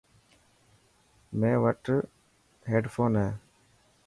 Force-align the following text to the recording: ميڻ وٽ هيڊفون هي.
ميڻ 1.39 1.55
وٽ 1.63 1.83
هيڊفون 2.71 3.11
هي. 3.21 3.29